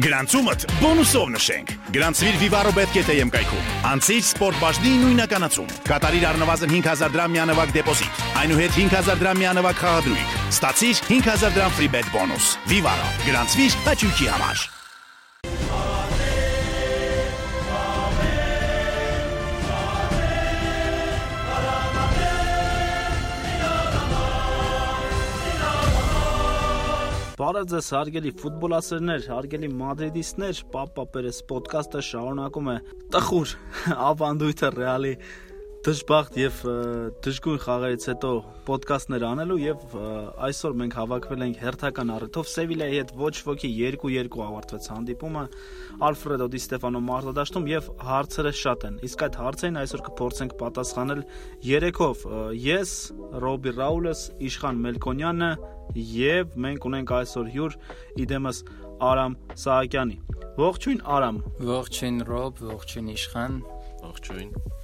[0.00, 7.76] Գրանցումդ բոնուսով նշենք։ Գրանցվիր vivarobet.am կայքում։ Անցիր սպորտ բաժնի նույնականացում։ Կատարիր առնվազն 5000 դրամ միանավակ
[7.76, 14.36] դեպոզիտ։ Այնուհետ 5000 դրամ միանավակ խաղադրույք։ Ստացիր 5000 դրամ free bet բոնուս։ Vivaro։ Գրանցվիր հաճույքի
[14.36, 14.68] համար։
[27.40, 32.74] Բարև ձեզ հարգելի ֆուտբոլասերներ, հարգելի մադրիդիստներ, Պապա Պերես ոդկասթը շարունակում է
[33.14, 33.54] տխուր
[34.10, 35.12] ավանդույթը Ռեալի
[35.80, 36.56] դժբախտ եւ
[37.24, 38.30] դժգույն խաղերից հետո
[38.66, 39.94] ոդկասթներ անելու եւ
[40.44, 45.44] այսօր մենք հավաքվել ենք հերթական առիթով Սևիլայի հետ ոչ ոքի 2-2 ավարտվեց հանդիպումը
[46.10, 51.22] Ալֆրեդո Դի Ստեֆանո մարտադաշտում եւ հարցերը շատ են իսկ այդ հարցերին այսօր կփորձենք պատասխանել
[51.70, 52.26] երեքով
[52.60, 52.92] ես
[53.46, 55.50] Ռոբի Ռաուլես Իշխան Մելքոնյանը
[56.20, 57.78] եւ մենք ունենք այսօր հյուր
[58.26, 58.60] իդեմս
[59.00, 60.18] Արամ Սահակյանի։
[60.60, 61.40] Ողջույն Արամ։
[61.70, 63.58] Ողջույն Ռոբ, ողջույն Իշխան։
[64.04, 64.79] Ողջույն։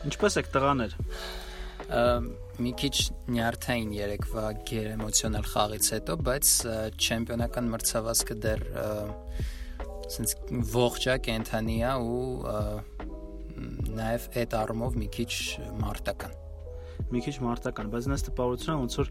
[0.00, 0.92] Ինչպե՞ս եք տղաներ։
[2.64, 2.94] Մի քիչ
[3.34, 6.52] նյարդային երեկվա գերեմոցիոնալ խաղից հետո, բայց
[6.96, 8.64] չեմպիոնական մրցավազքը դեռ
[10.10, 10.34] ասենց
[10.72, 12.24] ողջա կենթանի է ու
[14.00, 15.32] նաև այդ առումով մի քիչ
[15.84, 16.36] մարտական
[17.10, 19.08] մի քիչ մարտական, բայց նես տպավորությունը ոնց որ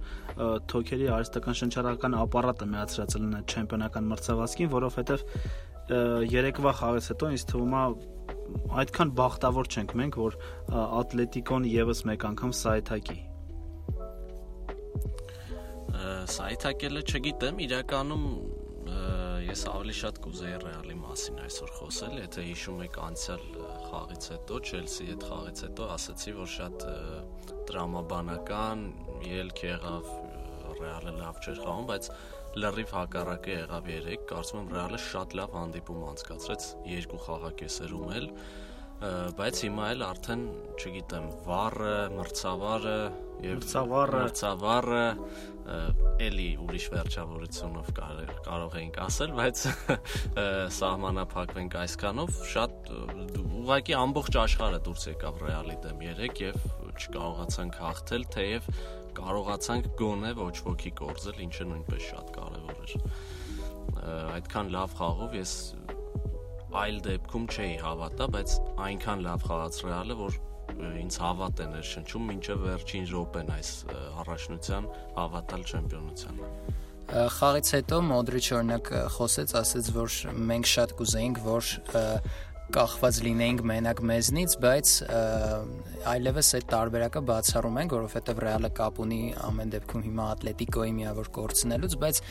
[0.71, 5.25] թոքերի արհեստական շնչառական ապարատը միացրած լինի չեմպիոնական մրցավազքին, որովհետև
[6.33, 7.83] երեկվա խաղից հետո ինձ թվում է
[8.83, 10.38] այդքան բախտավոր չենք մենք, որ
[10.80, 13.19] Ատլետիկոն եւս մեկ անգամ սայթակի։
[16.30, 18.25] Սայթակելը չգիտեմ, իրականում
[19.50, 23.45] ես ավելի շատ կուզեի Ռեալի մասին այսօր խոսել, եթե հիշում եք անցյալ
[23.89, 26.86] խաղից հետո, Չելսի հետ խաղից հետո ասացի, որ շատ
[27.70, 28.83] տրամաբանական
[29.39, 30.11] ելք եղավ
[30.80, 32.11] Ռեալը լավ չէր խաղում, բայց
[32.58, 38.25] լրիվ հակառակը եղավ 3, կարծում եմ Ռեալը շատ լավ հանդիպում անցկացրեց երկու խաղակեսերում էլ,
[39.00, 40.42] բայց հիմա էլ արդեն,
[40.80, 42.97] չգիտեմ, վառը, մրցավարը
[43.39, 45.04] եւ մրցավարը մրցավարը
[46.26, 49.61] էլի ուրիշ վերջավորությունով կարող կարող էինք ասել, բայց
[50.80, 52.92] սահմանափակվենք այսքանով շատ
[53.61, 56.58] ուղղակի ամբողջ աշխարհը դուրս եկավ Ռեալի դեմ 3 եւ
[56.99, 58.70] չկարողացանք հաղթել, թեև
[59.20, 62.95] կարողացանք գոնե ոչ ոքի կորզել, ինչը նույնպես շատ կարեւոր էր։
[64.39, 65.54] Այդքան լավ խաղով ես
[66.69, 70.37] այլ դեպքում չէի հավատա, բայց այնքան լավ խաղաց Ռեալը, որ
[70.99, 73.71] ինձ հավատ է ներշնչում մինչև վերջին րոպեն այս
[74.23, 76.52] առաջնության հավատալ չեմպիոնությանը
[77.09, 80.17] խաղից հետո Մոդրիչ օրինակ խոսեց, ասաց, որ
[80.49, 81.69] մենք շատ կուզեինք, որ
[82.73, 84.91] կախված լինեինք մենակ մեզնից, բայց
[86.09, 89.19] այլևս այդ տարբերակը բացառում ենք, որովհետև Ռեալը կապ ունի
[89.49, 92.21] ամեն դեպքում հիմա Ատլետիկոյի միավոր կորցնելուց, բայց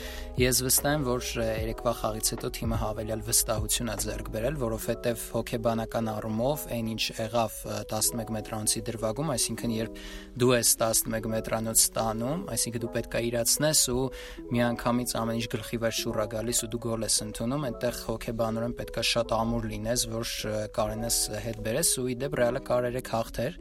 [0.41, 6.11] ես վստահ եմ, որ երեկվա խաղից հետո թիմը հավելյալ վստահություն է ձեռք բերել, որովհետև հոգեբանական
[6.15, 7.59] առումով այն ինչ եղավ
[7.93, 10.01] 11 մետրանոցի դրվագում, այսինքն երբ
[10.39, 14.07] դու ես 11 մետրանոց ստանում, այսինքն դու պետք է իրացնես ու
[14.55, 18.99] միանգամից ամեն ինչ գլխի վեր շուռա գալիս ու դու գոլ ես ընդունում, այնտեղ հոգեբանորեն պետք
[18.99, 20.28] է շատ ամուր լինես, որ
[20.77, 23.59] կարենես հետ բերես ու իդեպ ռեալը կարեր եք հաղթեր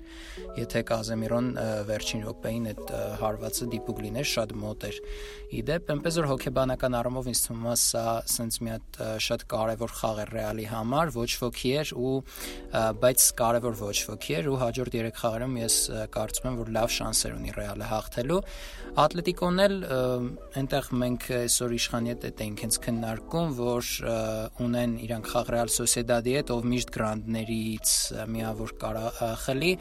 [0.57, 1.47] եթե Կազեմիրոն
[1.87, 4.99] վերջին րոպեին այդ հարվածը դիպուկ լիներ շատ մոտ էր
[5.57, 8.05] իդեպ այնպես որ հոգեբանական առումով ինձ թվում է սա
[8.37, 12.15] սենց մի հատ շատ կարևոր խաղ էր ռեալի համար ոչ ոքի էր ու
[13.03, 15.77] բայց կարևոր ոչ ոքի էր ու հաջորդ 3 խաղերում ես
[16.17, 18.41] կարծում եմ որ լավ շանսեր ունի ռեալը հաղթելու
[18.97, 19.75] Ատլետիկոն էլ
[20.57, 23.89] այնտեղ մենք այսօր իշխանի հետ ենք հենց քննարկում որ
[24.65, 27.95] ունեն իրանք խաղ Ռեալ Սոսիեդադի հետ ով միշտ գրանտներից
[28.35, 28.73] միավոր
[29.45, 29.73] խլի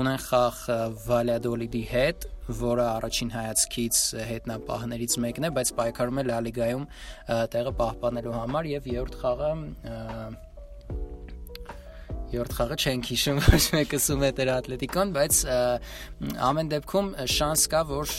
[0.00, 0.60] ունեն խաղ
[1.06, 2.28] Վալյադոլիդի հետ
[2.60, 3.98] որը առաջին հայացքից
[4.30, 6.86] հետնապահներից մեկն է, բայց պայքարում է Լա լիգայում
[7.54, 9.50] տեղը պահպանելու համար եւ երրորդ խաղը
[12.30, 15.38] երրորդ խաղը չենք հիշում ոչ մեկը Սումետեր Ատլետիկոն, բայց
[16.46, 18.12] ամեն դեպքում շանս կա, որ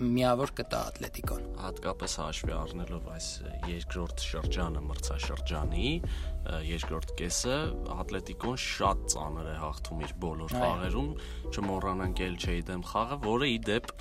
[0.00, 3.28] միավոր կտա Ատլետիկոն։ Հատկապես հաշվի առնելով այս
[3.74, 5.92] երկրորդ շրջանը մրցաշրջանի,
[6.44, 7.58] երկրորդ կեսը
[7.94, 11.08] Ատլետիկոն շատ ծանր է հաղթում իր բոլոր խաղերում,
[11.54, 13.94] չմոռանանք Էլչեի դեմ խաղը, որը ի դեպ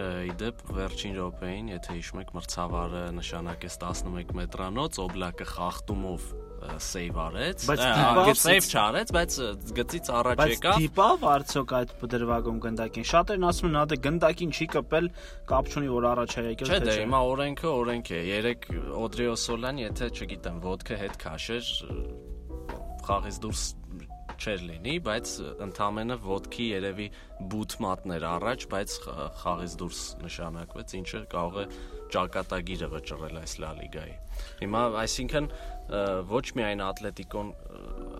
[0.00, 7.64] ի դեպ վերջին րոպեին, եթե հիշում եք, մրցավարը նշանակեց 11 մետրանոց, Օբլակը խախտումով սեյվ արեց,
[7.70, 9.36] բայց սեյվ չարեց, բայց
[9.78, 14.52] գծից առաջ եկավ։ Բայց դիպավ արդյոք այդ դրվագում գնդակին։ Շատերն ասում են, նա դե գնդակին
[14.58, 15.08] չի կպել,
[15.50, 18.68] կապ չունի որ առաջ է եկել թե չէ։ Չէ, դե հիմա օրենքը օրենք է։ Երեք
[19.00, 21.72] Օդրիո Սոլան, եթե չգիտեմ, ոդկը հետ քաշեր
[23.06, 23.62] խաղից դուրս
[24.40, 25.32] չէր լինի, բայց
[25.66, 27.06] ընդամենը ոդկի երևի
[27.52, 28.96] բութ մատներ առաջ, բայց
[29.40, 31.66] խաղից դուրս նշանակվեց, ինչը կարող է
[32.10, 34.14] ճակատագիրը վճռել այս Լա Լիգայի։
[34.60, 35.46] Հիմա, այսինքն
[36.30, 37.48] ոչ միայն Ատլետիկոն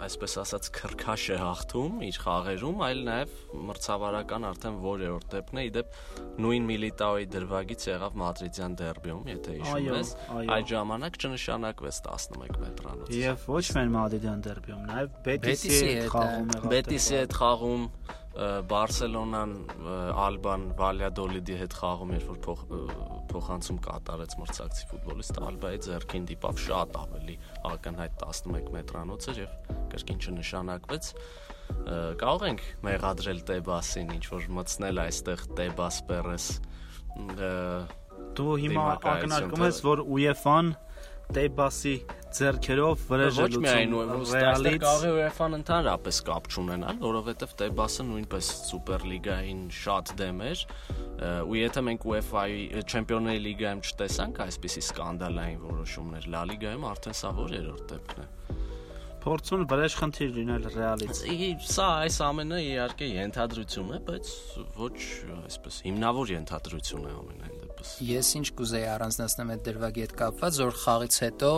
[0.00, 3.34] այսպես ասած քրքաշ է հաղթում իր խաղերում, այլ նաև
[3.68, 5.98] մրցավարական արդեն որերորդ դեպքն է, իդեպ
[6.44, 10.12] նույն Միլիտաոյի դրվագից եղավ Մադրիդյան դերբիում, եթե հիշում ես,
[10.56, 16.70] այդ ժամանակ չնշանակվեց 11 մետրանոց։ Եվ ոչ միայն Մադրիդյան դերբիում, նաև Բետիսի հետ խաղում եղավ։
[16.74, 17.86] Բետիսի հետ խաղում
[18.30, 19.52] Բարսելոնան
[20.22, 22.60] Ալբան Վալյադոլիդի հետ խաղում էր որ փոխ,
[23.32, 27.36] փոխանցում կատարեց մրցակցի ֆուտբոլիստ Ալբայի ձեռքին դիպավ շատ ավելի
[27.70, 29.56] ակնհայտ 11 մետրանոց էր եւ
[29.94, 31.10] կրկին չնշանակվեց
[32.22, 36.46] կարող ենք մեղադրել Տեբասին ինչ որ մտցնել այստեղ Տեբաս Պերես
[38.38, 40.72] դու հիմա ակնարկում ես որ UEFA-ն
[41.30, 41.92] Տեբասի
[42.34, 43.92] ձերքերով վրեժ է լուծում։ Ոչ միայն
[44.30, 50.64] Ռեալից կարող է UEFA-ն ընդհանրապես կապ չունենալ, որովհետև Տեբասը նույնպես Սուպերլիգային շատ դեմ էր,
[51.46, 57.56] ու եթե մենք UEFA-ի Չեմպիոնների լիգայում չտեսանք այսպիսի սկանդալային որոշումներ, Լա լիգայում արդեն սա որ
[57.60, 58.30] երրորդ դեպքն է
[59.20, 61.18] փորձուն վրեժ խնդիր լինել ռեալից։
[61.68, 64.32] Սա այս ամենը իհարկե ենթադրություն է, բայց
[64.80, 64.96] ոչ
[65.44, 70.74] այսպես հիմնավոր ենթադրություն է ամենայն դեպս։ Ես ինչ կուզեի առանձնացնեմ այդ դրվագի հետ կապված, որ
[70.80, 71.50] խաղից հետո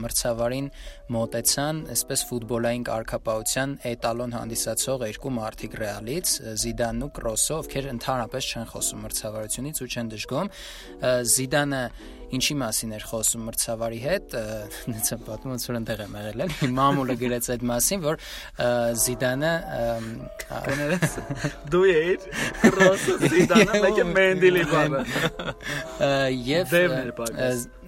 [0.00, 0.68] մրցավարին
[1.14, 6.34] մոտեցան այսպես ֆուտբոլային կարգապահության էտալոն հանդիսացող երկու մարդիկ Ռեալից,
[6.64, 10.52] Զիդանն ու Կրոսը, ովքեր ընդհանրապես չեն խոսում մրցավարությունից ու չեն դժգոհում։
[11.30, 11.84] Զիդանը
[12.36, 14.36] ինչի մասին էր խոսում մրցավարի հետ,
[15.10, 18.20] եմ պատմում ոնց որ ընդեղ եմ եղել էլ։ Մամուլը գրեց այդ մասին, որ
[19.00, 19.52] Զիդանը
[20.68, 21.18] կներես
[21.74, 22.28] դու էիր
[22.62, 25.04] Կրոսը Զիդանը մեկը Մենդիլի բանը։
[26.50, 26.78] Եվ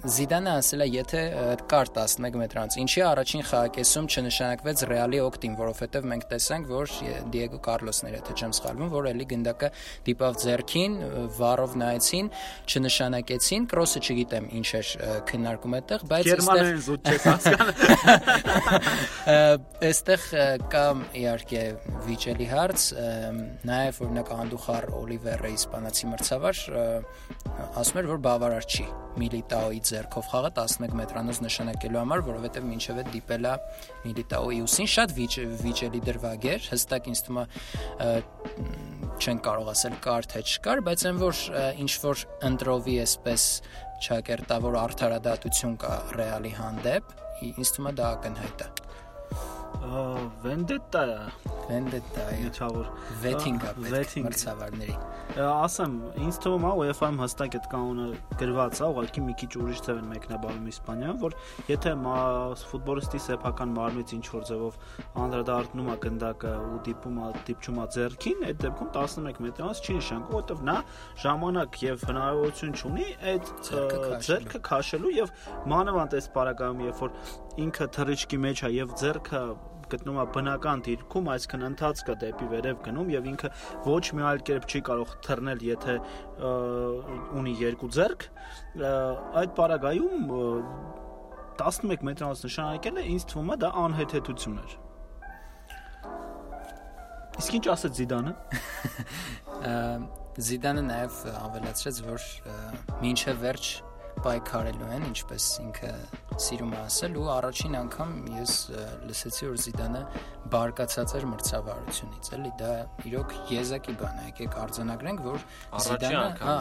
[0.03, 1.21] Զիդանը ասել է, եթե
[1.71, 6.95] կար 11 մետրանոց, ինչի առաջին խաղակեսում չնշանակվեց Ռեալի օկտին, որովհետև մենք տեսանք, որ
[7.37, 9.71] Դիեգո Կարլոսները, եթե չեմ սխալվում, որ էլի գնդակը
[10.09, 10.97] դիպավ ձերքին,
[11.39, 12.31] վառով նայեցին,
[12.73, 14.91] չնշանակեցին, կրոսը չգիտեմ ինչ էր
[15.31, 17.71] քննարկում այդտեղ, բայց Գերմաներեն զուտ չես հասկանում։
[19.93, 20.27] Այստեղ
[20.73, 20.85] կա
[21.23, 21.63] իհարկե
[22.09, 22.89] վիճելի հարց,
[23.71, 26.63] նաև օրինակ Անդուխար Օլիվերը իսպանացի մրցավար
[27.83, 28.87] ասում էր, որ բավարար չի
[29.21, 33.55] Միլիտաոյի ձեռքով խաղը 11 մետրանոց նշանակելու համար, որովհետև մինչև այդ դիպել է
[34.07, 37.47] Միլիտաոյի ուսին շատ վիճ, վիճելի դրվագ էր, հստակ ինձ թվում է
[39.23, 41.43] չեն կարող ասել կար թե չկար, բայց այն որ
[41.85, 43.45] ինչ որ ընտրովի էսպես
[44.03, 47.13] չակերտավոր արդարադատություն կա ռեալի հանդեպ,
[47.53, 48.92] ինձ թվում է դա ակնհայտ է։ Վենդետա
[49.83, 51.03] Վենդետա
[52.47, 52.91] իջավոր
[53.23, 54.95] վեթինգ է պետք մրցավարների
[55.43, 58.07] ասեմ ինձ թվում է UEFA-ում հստակ այդ կանոնը
[58.43, 61.37] գրված է ուղղակի մի քիչ ուրիշ ձև են մեկնաբանում Իսպանիայում որ
[61.73, 61.95] եթե
[62.73, 64.79] ֆուտբոլիստի սեփական մարմնից ինչ որ ձևով
[65.25, 70.37] անդրադառնում է գնդակը ու դիպում է դիպչում է ձեռքին այդ դեպքում 11 մետրանոց չի նշանակում
[70.37, 70.77] որովհետև նա
[71.25, 73.53] ժամանակ եւ հնարավորություն չունի այդ
[74.29, 75.35] ձեռքը քաշելու եւ
[75.73, 77.19] մանավանդ այս պարագայում երբ որ
[77.67, 79.43] ինքը թռիչքի մեջ է եւ ձեռքը
[79.93, 83.51] գտնում է բնական դիրքում, այսինքն ընթացքը դեպի վերև գնում եւ ինքը
[83.87, 85.97] ոչ մի այլ կերպ չի կարող թռնել, եթե
[87.43, 88.27] ունի երկու ձեռք,
[89.43, 90.33] այդ պարագայում
[91.63, 94.73] 11 մետրանոց նշանակելը ինձ թվում է դա անհեթեթություն էր։
[97.43, 98.33] Իսկ ինչ ասեց Զիդանը։
[100.49, 102.27] Զիդանը նաև ավելացրեց, որ
[103.03, 103.71] մինչև վերջ
[104.23, 105.91] պայքարելու են, ինչպես ինքը
[106.43, 108.55] սիրում է ասել, ու առաջին անգամ ես
[109.09, 110.03] լսեցի, որ Զիդանը
[110.53, 112.71] բարկացած էր մրցավարությունից, էլի դա
[113.11, 115.45] իրոք եզակի բան է, եկեք արձանագրենք, որ
[115.87, 116.57] Զիդանը, հա,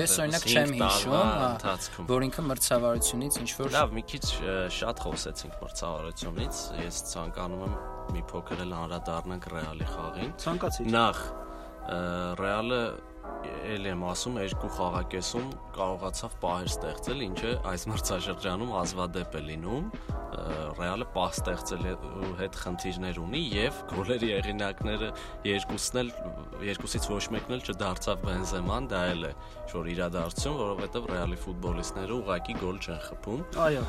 [0.00, 1.74] ես օրինակ չեմ հիշում, հա,
[2.10, 4.24] որ ինքը մրցավարությունից ինչ որ Լավ, մի քիչ
[4.74, 7.74] շատ խոսեցինք մրցավարությունից, ես ցանկանում եմ
[8.14, 11.20] մի փոքր էլ անդրադառնանք Ռեալի խաղին։ Ցանկացի։ Նախ
[12.40, 12.80] Ռեալը
[13.74, 19.88] ել եմ ասում, երկու խաղակեսում կարողացավ պահեր ստեղծել, ինչը այս մրցաշրջանում ազվադեպ է լինում։
[20.74, 25.10] Ռեալը պահ ստեղծելու հետ խնդիրներ ունի եւ գոլերի եղինակները
[25.46, 26.10] երկուսն էլ
[26.68, 29.32] երկուսից ոչ մեկն էլ չդարձավ Բենզեման, դա էլ է
[29.70, 33.84] շոր իրադարձություն, որովհետեւ Ռեալի ֆուտբոլիստները ուղակի գոլ չեն խփում։ Այո։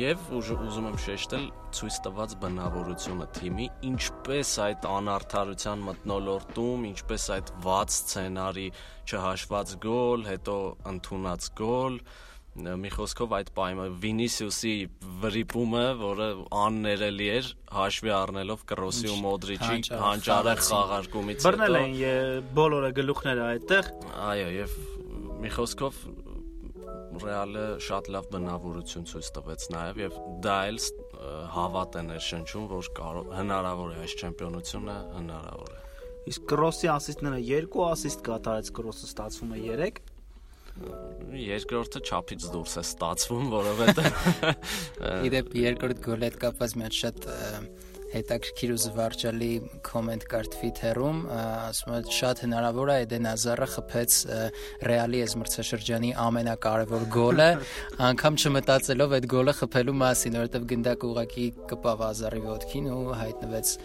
[0.00, 1.46] Եվ ուզում եմ շեշտել
[1.76, 7.96] ցույց տված բնավորությունը թիմի, ինչպես այդ անարթարության մտնոլորտում, ինչպես այդ վատ
[8.56, 8.70] սցենարի
[9.06, 10.56] չհաշված գոլ, հետո
[10.90, 11.98] ընդունած գոլ,
[12.56, 14.74] մի խոսքով այդ պայմը Վինիսիուսի
[15.20, 22.92] վրիպումը, որը աններելի էր, հաշվի առնելով Կրոսի ու Մոդրիչի հանճարեղ խաղարկումից հետո բռնել էին բոլորը
[22.96, 23.90] գլուխները այդտեղ։
[24.30, 24.78] Այո, եւ
[25.44, 26.00] մի խոսքով
[27.16, 30.80] Ռեալը շատ լավ բնավորություն ցույց տվեց նաև եւ դա էլ
[31.56, 35.85] հավատ է ներշնչում, որ կարող հնարավոր է այս չեմպիոնությունը հնարավոր է։
[36.26, 40.04] Իսկ Կրոսի ասիստները 2 ասիստ կատարեց, Կրոսը ստացվում է 3
[41.40, 44.16] երկրորդը չափից դուրս է ստացվում, որովհետեւ
[45.28, 47.28] Իդեպ երկրորդ գոլի հետ կապված մի հատ շատ
[48.12, 49.48] հետաքրքիր ու զվարճալի
[49.86, 54.18] կոմենտ կար Twitter-ում, ասում է շատ հնարավոր է Էդեն Ազարը խփեց
[54.90, 57.48] Ռեալի այս մրցաշրջանի ամենակարևոր գոլը,
[58.12, 63.76] անգամ չմտածելով այդ գոլը խփելու մասին, որովհետև գնդակ ուղակի կպավ Ազարի ոտքին ու հայտնվեց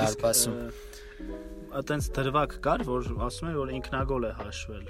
[0.00, 0.60] դարպասում
[1.78, 4.84] այտենց դրվակ կար, որ ասում են, որ ինքնագոլ է հաշվել։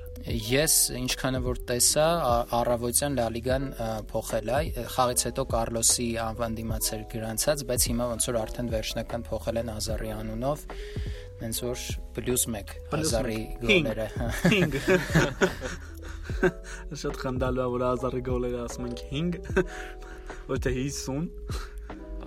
[0.50, 2.06] Ես ինչքանը որ տեսա,
[2.56, 3.66] առավոտյան Լա Լիգան
[4.10, 4.60] փոխել է,
[4.94, 10.12] խաղից հետո Կարլոսի անվան դիմացեր գրանցած, բայց հիմա ոնց որ արդեն վերջնական փոխել են Ազարի
[10.16, 10.64] անունով,
[11.40, 11.84] հենց որ
[12.20, 14.08] +1 Ազարի գոլերը։
[14.46, 14.80] 5
[17.00, 19.38] Շատ խնդալու է որ Ազարի գոլերը ասում ենք 5
[20.50, 21.79] ոչ թե 50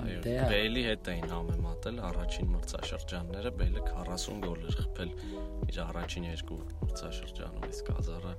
[0.04, 5.14] Այո, դե Բեյլի հետ էին համեմատել առաջին մրցաշրջանները, Բեյլը 40 գոլ էր խփել
[5.70, 8.36] իր առաջին երկու մրցաշրջանում, իսկ Ազարը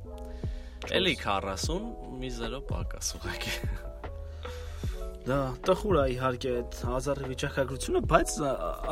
[1.00, 1.90] էլի 40
[2.20, 3.56] մի 0 պակաս ուղակի։
[5.24, 8.32] Դա տխուր է իհարկե այդ հազարի վիճակագրությունը, բայց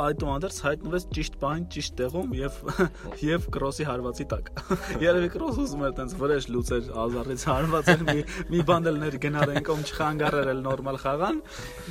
[0.02, 2.56] այդուհանդերձ հայտնվեց ճիշտ բան, ճիշտ տեղում եւ
[3.32, 4.48] եւ կրոսի հարվածի տակ։
[5.04, 8.24] Երևի կրոս ուզում էր տենց վրեժ լուծեր հազարից հարվածել մի
[8.54, 11.42] մի բան էլ ներ գնար են կողմ չխանգարել էլ նորմալ խաղան,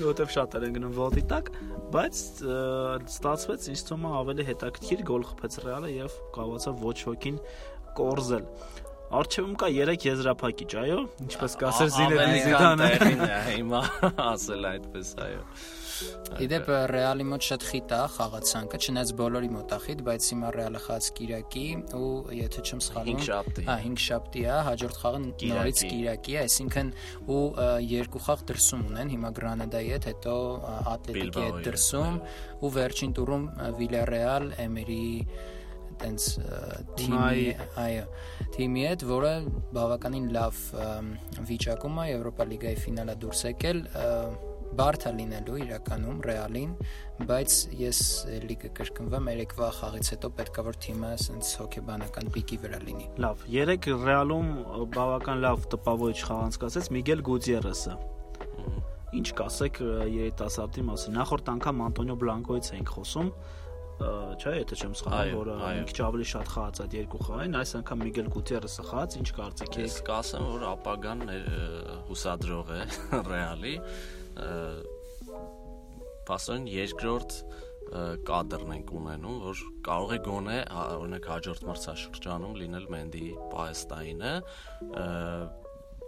[0.02, 1.52] որովհետեւ շատ էր գնում ոտի տակ,
[1.94, 2.24] բայց
[3.14, 7.44] ստացվեց ինձ թվում ավելի հետաքրքիր գոլ խփեց Ռեալը եւ կարողացավ ոչ ոքին
[8.02, 8.46] կորզել։
[9.12, 12.90] Արչեվում կա 3 եզրափակիչ, այո, ինչպես կասեր Զինեդին Զիդանը։
[13.52, 13.82] Հիմա
[14.32, 15.42] ասել այդպես, այո։
[16.42, 20.82] Իդեպ Ռեալի մոտ շատ խիտ է խաղացանկը, չնայած բոլորի մոտ է խիտ, բայց հիմա Ռեալը
[20.86, 21.66] խաղաց Կիրակի
[22.00, 26.42] ու եթե չեմ սխալվում, 5 շաբթի։ Հա, 5 շաբթի է, հաջորդ խաղը նորից Կիրակի է,
[26.42, 26.92] այսինքն
[27.36, 27.44] ու
[27.92, 30.36] երկու խաղ դրսում ունեն, հիմա Գրանադայի հետ, հետո
[30.96, 32.22] Ատլետիկի հետ դրսում
[32.62, 33.50] ու վերջին տուրում
[33.82, 35.06] Վիլարեալ, Էմերի
[36.02, 36.28] տենց
[37.00, 37.50] թիմի,
[37.86, 38.06] այո,
[38.56, 39.34] թիմի հետ, որը
[39.78, 40.64] բավականին լավ
[41.52, 43.84] վիճակում է Եվրոպա լիգայի ֆինալը դուրս եկել,
[44.78, 46.70] բարդ է լինելու իրականում Ռեալին,
[47.28, 48.00] բայց ես
[48.38, 53.90] էլի կկրկնվեմ երեկվա խաղից հետո պետքա որ թիմը ասենց հոկեբանական պիկի վրա լինի։ Լավ, երեք
[54.06, 54.54] Ռեալում
[54.96, 57.98] բավական լավ տպավորիչ խաղ անցկացեց Միգել Գուտիերեսը։
[59.12, 63.32] Ինչ կասեք երիտասարդի մասին։ Նախորդ անգամ Անտոնիո Բլանկոից էինք խոսում,
[64.02, 68.04] չէ, եթե չեմ սխալվում, որը մի քիչ ավելի շատ խաղաց այդ երկու խաղային, այս անգամ
[68.06, 71.24] Միգել Գուտիերեսը խաղաց, ինչ կարծիք եք։ Ես կասեմ, որ ապագան
[72.10, 72.82] հուսադրող է
[73.32, 73.76] Ռեալի։
[76.32, 77.38] Պասոն երկրորդ
[78.28, 84.32] կադրն ենք ունենում, որ կարող է գոնե օրինակ հաջորդ մրցաշրջանում լինել Մենդի Պայստայինը,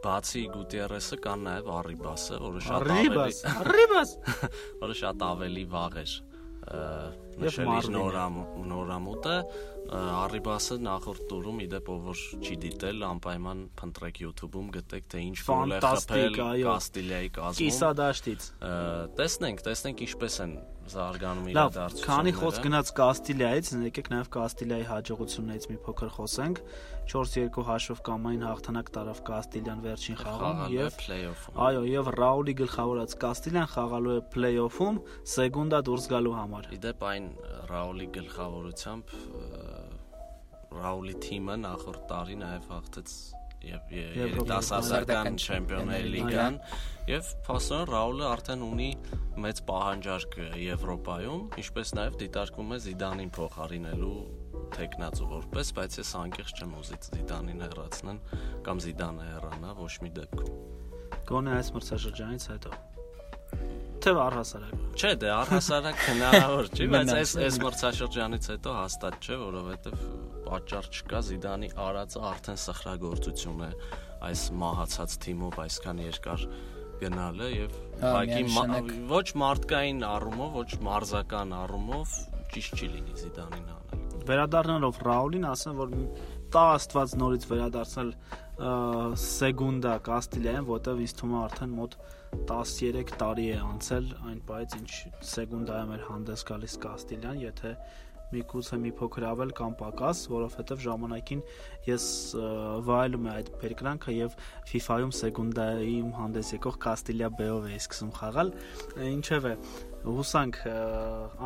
[0.03, 4.15] բացի Գուտիերեսը կան նաև Արիբասը, որը շատ ավելի Արիբաս,
[4.83, 6.15] որը շատ ավելի վաղ էր
[7.41, 8.35] նշելի նորամ
[8.69, 9.35] նորամուտը
[9.93, 15.75] Arribas-ը նախորդ տուրում իդեպ ով որ չի դիտել անպայման փնտրեք YouTube-ում գտեք թե ինչ ֆուլ
[15.75, 18.47] է խփել Կաստիլիայի կազմում Կիսադաշտից
[19.19, 20.55] տեսնենք տեսնենք ինչպես են
[20.91, 26.61] զարգանում իրադարձությունները։ Լավ, քանի խոս գնաց Կաստիլիայից, եկեք նաև Կաստիլիայի հաջողություններից մի փոքր խոսենք։
[27.13, 33.69] 4-2 հաշվով կամային հաղթանակ տարավ Կաստիլիան վերջին խաղում եւ play-off-ում։ Այո, եւ Ռաուլի գլխավորած Կաստիլիան
[33.73, 34.99] խաղալու է play-off-ում
[35.33, 37.29] սեգունդա դուրս գալու համար։ Իդեպ այն
[37.73, 39.15] Ռաուլի գլխավորությամբ
[40.73, 43.09] Ռաուլի թիմը նախորդ տարի նաև հաղթեց
[43.63, 46.59] եւ երիտասարդական չեմպիոնների լիգան
[47.09, 48.89] եւ փաստորեն Ռաուլը արդեն ունի
[49.43, 54.15] մեծ պահանջարկ Եվրոպայում, ինչպես նաեւ դիտարկում է Զիդանին փոխարինելու
[54.77, 58.23] տեխնացու որպես, բայց ես անկեղծ չեմ ուզի Զիդանին հեռացնեն
[58.67, 60.57] կամ Զիդանը հեռանա ոչ մի դեպքում։
[61.33, 62.73] Գոնե այս մրցաշրջանից հետո
[64.03, 70.01] թեև առհասարակ։ Չէ, դե առհասարակ հնարավոր չի, բայց այս այս մրցաշրջանից հետո հաստատ չէ, որովհետև
[70.47, 73.71] պատճառ չկա Զիդանի արածը արդեն սխրագործություն է
[74.29, 76.45] այս մահացած թիմով այսքան երկար
[77.03, 82.15] գնալը եւ ուղղակի ոչ մարդկային առումով, ոչ մարզական առումով
[82.53, 85.93] ճիշտ չի լինի Զիդանին անել։ Վերադառնալով Ռաուլին ասեմ, որ
[86.53, 88.11] տա Աստված նորից վերադարձնել
[89.23, 91.95] սեգունդա Կաստիլիայում, որտեղ ինձ թվում է արդեն մոտ
[92.51, 94.91] 13 տարի է անցել այն բայց ինչ
[95.33, 97.73] սեգունդայում էր հանդես գալիս Կաստիլիան, եթե
[98.33, 101.43] միգուցե մի փոքր ավել կամ պակաս, որովհետև ժամանակին
[101.87, 102.07] ես
[102.87, 104.35] վայելում եմ այդ բերկրանքը եւ
[104.71, 108.51] FIFA-ում սեգունդայում հանդես եկող Կաստիլիա B-ով էի սկսում խաղալ։
[109.13, 109.53] Ինչևէ,
[110.03, 110.59] հուսանք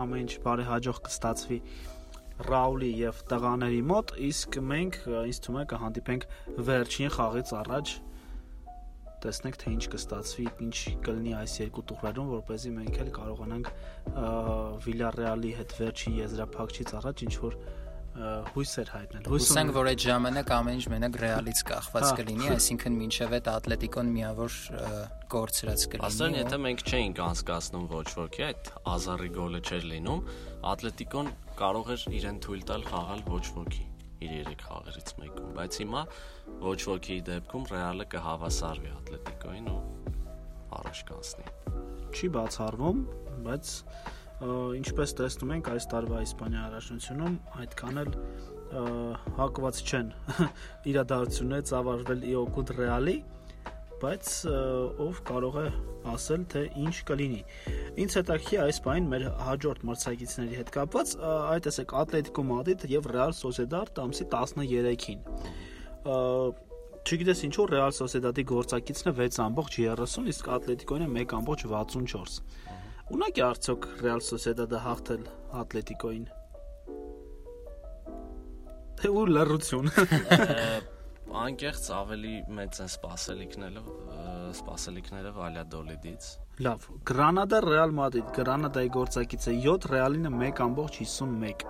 [0.08, 1.62] ամեն ինչ բարեհաջող կստացվի
[2.48, 6.27] Ռաուլի եւ տղաների մոտ, իսկ մենք ինձ թվում է կհանդիպենք
[6.67, 7.94] վերջին խաղից առաջ
[9.24, 13.72] տեսնենք թե ինչ կստացվի, ինչ կլինի այս երկու տուրերում, որ เป զի մենք էլ կարողանանք
[14.88, 17.60] Վիլարեալի հետ վերջին եզրափակչից առաջ ինչ որ
[18.18, 23.36] հույս էր հայտնել։ Հույսենք, որ այդ ժամանակ ամեն ինչ մենակ ռեալից կախված կլինի, այսինքն մինչև
[23.38, 24.56] այդ Ատլետիկոն միավոր
[25.34, 30.26] կորցրած կլինի։ Աստեն, եթե մենք չէինք անցկացնում ոչ ոքի այդ Ազարի գոլը չէր լինում,
[30.74, 31.30] Ատլետիկոն
[31.62, 33.87] կարող էր իրեն թույլ տալ խաղալ ոչ ոքի
[34.18, 36.02] իր երեք խաղերից մեկում, բայց հիմա
[36.64, 39.80] ոչ ոքի դեպքում Ռեալը կհավասարվի Ատլետիկոին ու
[40.78, 41.48] առաջ կանցնի։
[42.18, 43.02] Չի բացառվում,
[43.48, 43.74] բայց
[44.78, 48.12] ինչպես տեսնում ենք այս տարվա Իսպանիա առաջնությունում այդքան էլ
[49.38, 50.12] հակված չեն
[50.92, 53.16] իրադարձությունները ծավալվել ի օգուտ Ռեալի,
[54.01, 54.32] բայց
[55.08, 55.68] ով կարող է
[56.13, 57.42] ասել թե ինչ կլինի։
[58.04, 63.36] Ինչ հետաքրքիր այս բանին մեր հաջորդ մրցակիցների հետ կապված, այդ տեսեք Ատլետիկո Մադրիդ եւ Ռեալ
[63.42, 65.22] Սոսեդադ ամսի 13-ին
[67.08, 72.42] չգիտես ինչու Real Sociedad-ի գործակիցն է 6.30, իսկ Atletico-ին է 1.64։
[73.16, 75.24] Ունակ է արդյոք Real Sociedad-ը հաղթել
[75.62, 76.25] Atletico-ին։
[79.00, 79.92] Թե ու լրություն։
[81.27, 83.81] Անկեղծ ավելի մեծ են սպասելիքները,
[84.57, 86.29] սպասելիքները Valladolid-ից։
[86.63, 91.67] Լավ, Granada Real Madrid, Granada-ի գործակիցը 7, Real-ինը 1.51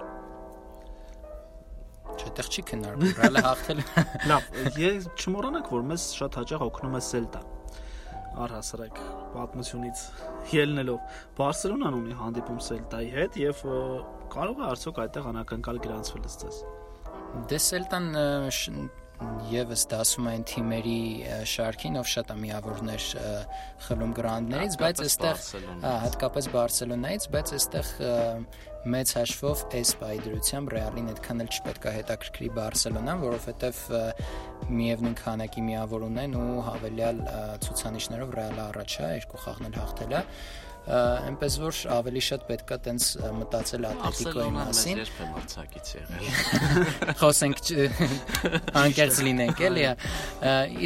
[2.28, 3.80] այդտեղ չի քննարկվում, ռալը հաղթել։
[4.30, 4.48] Լավ,
[4.82, 7.42] ես չմոռանաք, որ մեզ շատ հաճախ օգնում է Սելտա
[8.38, 9.00] առհասարակ
[9.34, 10.02] պատմությունից
[10.54, 13.64] ելնելով Բարսելոնան ունի հանդիպում Սելտայի հետ եւ
[14.36, 16.46] կարող է արդյոք այդտեղ անակնկալ գրանցվել ըստ
[17.50, 18.08] Դե Սելտան
[19.50, 21.02] եւս դասում այն թիմերի
[21.50, 23.06] շարքին, ով շատ է միավորներ
[23.88, 25.46] խլում գրանտներից, բայց այստեղ
[26.04, 27.92] հատկապես Բարսելոնայից, բայց այստեղ
[28.88, 33.82] մեծ հաշվով այս պայդրությամբ Ռեալին այդքան էլ չպետք է հետաքրքրի Բարսելոնան, որովհետև
[34.78, 37.20] միևնույն քանակի միավոր ունեն ու հավելյալ
[37.68, 40.24] ցուցանիշներով Ռեալը առաջ է, երկու խաղն էլ հաղթել է
[40.88, 46.30] այնպես որ ավելի շատ պետքա տենց մտածել Ատլետիկոյի մասին։ Ես եմ արցակից եղել։
[47.22, 47.62] Խոսենք
[48.84, 49.86] անկեղծ լինենք, էլի։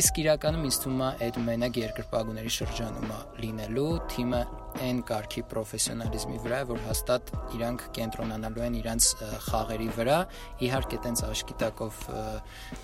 [0.02, 4.42] Իսկ իրականում ինձ թվում է այդ մենակ երկրպագուների շրջանում է լինելու թիմը
[4.82, 9.08] այն կարգի պրոֆեսիոնալիզմի վրա, որ հաստատ իրանք կենտրոնանալու են իրանց
[9.48, 10.18] խաղերի վրա,
[10.68, 12.00] իհարկե տենց աշկի տակով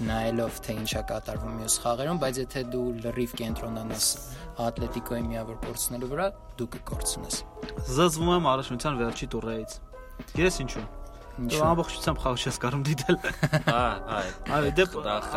[0.08, 4.12] նայելով թե ինչա կատարվում մյուս խաղերում, բայց եթե դու լրիվ կենտրոնանաս
[4.68, 7.36] Ատլետիկոյի միավոր կորցնելու վրա, դու կկորցնես։
[7.94, 9.76] Զզվում եմ առաջնության վերջի տուրեից։
[10.34, 10.86] Գիտես ինչու։
[11.38, 13.18] Դու ամբողջությամբ խաղ չես կարող դիտել։
[13.68, 14.22] Հա, հա։
[14.58, 14.86] Այո, դե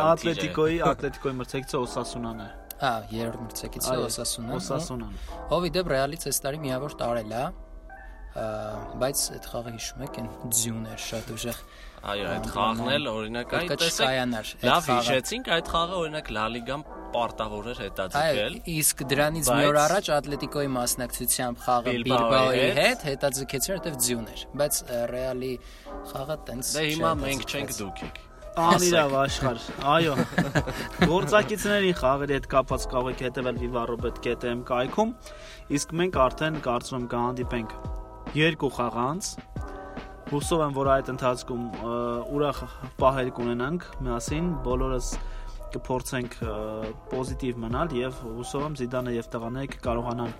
[0.07, 2.47] Ատլետիկոյի, Ատլետիկոյի մրցակիցը Օսասունան է։
[2.81, 5.17] Հա, երրորդ մրցակիցը Օսասունան։ Օսասունան։
[5.53, 7.43] Ով իդեպ Ռեալից այս տարի միավոր տարել է,
[8.31, 11.57] բայց այդ խաղը հիշում եք, այն ձյուն էր շատ ուժեղ։
[12.11, 17.69] Այո, այդ խաղն էլ օրինակ այդ տեսակ։ Լավ հիշեցինք, այդ խաղը օրինակ Լա Լիգան պարտավոր
[17.71, 24.27] էր հետաձգել։ Իսկ դրանից մի օր առաջ Ատլետիկոյի մասնակցությամբ խաղը Բիլբաոյի հետ հետաձգեցին, որտեվ ձյուն
[24.31, 25.53] էր, բայց Ռեալի
[26.15, 28.21] խաղը տենց Դե հիմա մենք չենք դուք եք։
[28.59, 30.13] Անիրավ աշխարհ։ Այո։
[31.07, 35.13] Գործակիցների խաղերի հետ կապված կարող եք հետևել vivarobet.am կայքում,
[35.77, 37.75] իսկ մենք արդեն կարծում եմ կհանդիպենք
[38.41, 39.29] երկու խաղ անց
[40.31, 41.63] հուսով եմ որ այդ ընթացքում
[42.35, 42.59] ուրախ
[42.99, 45.07] պահեր կունենանք միասին բոլորս
[45.71, 46.35] կփորձենք
[47.11, 50.35] պոզիտիվ մնալ եւ հուսով եմ Զիդանը եւ տղաները կկարողանան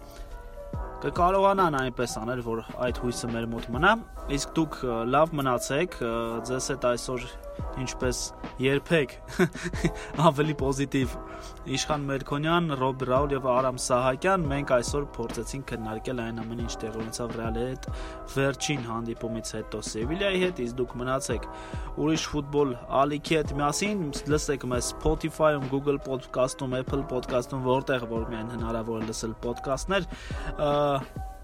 [1.02, 3.93] կկարողանան այնպես անել, որ այդ հույսը մեր մոտ մնա։
[4.38, 4.76] Իսկ դուք
[5.10, 5.95] լավ մնացեք,
[6.45, 7.24] ձեզ հետ այսօր
[7.82, 8.19] ինչպես
[8.62, 9.13] երբեք
[10.28, 11.13] ավելի պոզիտիվ
[11.76, 17.02] Իշխան Մերկոնյան, Ռոբ Ռաուլ եւ Արամ Սահակյան մենք այսօր փորձեցինք քննարկել այն ամենը ինչ տեղի
[17.02, 17.88] ունեցավ Ռեալի հետ
[18.36, 21.47] վերջին հանդիպումից հետո Սևիլիայի հետ, իսկ դուք մնացեք
[22.02, 28.54] ուրիշ ֆուտբոլ ալիքի հետ միասին, լսեք մեզ Spotify-ում, Google Podcast-ում, Apple Podcast-ում, որտեղ որ միայն
[28.58, 30.10] հնարավոր է լսել ոդկասթներ,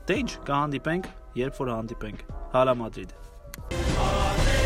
[0.07, 1.09] դե ինչ, կհանդիպենք,
[1.43, 4.56] երբ որ հանդիպենք։ Հալա Մադրիդ։